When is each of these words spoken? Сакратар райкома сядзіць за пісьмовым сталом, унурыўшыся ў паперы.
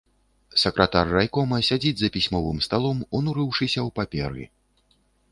Сакратар 0.61 1.11
райкома 1.15 1.59
сядзіць 1.67 1.99
за 1.99 2.09
пісьмовым 2.15 2.57
сталом, 2.67 3.03
унурыўшыся 3.19 3.79
ў 3.87 3.95
паперы. 4.01 4.43